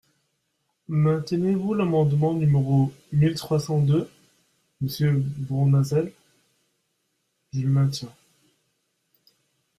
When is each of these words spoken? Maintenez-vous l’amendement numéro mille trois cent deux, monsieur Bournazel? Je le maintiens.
Maintenez-vous 0.87 1.75
l’amendement 1.75 2.33
numéro 2.33 2.91
mille 3.11 3.35
trois 3.35 3.59
cent 3.59 3.79
deux, 3.81 4.09
monsieur 4.81 5.11
Bournazel? 5.37 6.11
Je 7.53 7.59
le 7.59 7.69
maintiens. 7.69 8.11